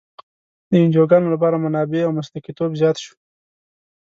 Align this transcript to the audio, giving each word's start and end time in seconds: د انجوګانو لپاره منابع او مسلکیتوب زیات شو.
د 0.69 0.71
انجوګانو 0.83 1.27
لپاره 1.33 1.61
منابع 1.65 2.01
او 2.05 2.11
مسلکیتوب 2.19 2.71
زیات 2.79 2.97
شو. 3.03 3.13